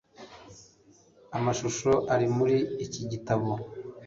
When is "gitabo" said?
3.11-3.49